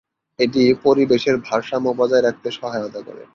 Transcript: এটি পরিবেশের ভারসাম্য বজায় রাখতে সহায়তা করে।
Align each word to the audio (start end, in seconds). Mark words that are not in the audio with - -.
এটি 0.39 0.61
পরিবেশের 0.83 1.35
ভারসাম্য 1.47 1.87
বজায় 1.99 2.23
রাখতে 2.23 2.47
সহায়তা 2.51 2.99
করে। 3.07 3.23